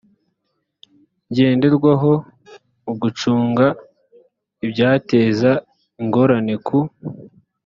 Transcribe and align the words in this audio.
ngenderwaho 1.29 2.13
mu 2.83 2.93
gucunga 3.01 3.65
ibyateza 4.65 5.51
ingorane 6.01 6.55
ku 6.65 6.77